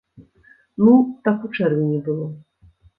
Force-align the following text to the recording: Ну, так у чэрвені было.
Ну, 0.85 0.95
так 1.29 1.37
у 1.47 1.55
чэрвені 1.55 2.05
было. 2.11 2.27